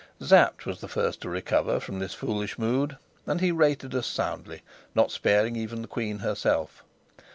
Sapt 0.19 0.65
was 0.65 0.81
the 0.81 0.87
first 0.87 1.21
to 1.21 1.29
recover 1.29 1.79
from 1.79 1.99
this 1.99 2.15
foolish 2.15 2.57
mood, 2.57 2.97
and 3.27 3.39
he 3.39 3.51
rated 3.51 3.93
us 3.93 4.07
soundly, 4.07 4.63
not 4.95 5.11
sparing 5.11 5.55
even 5.55 5.83
the 5.83 5.87
queen 5.87 6.17
herself. 6.25 6.83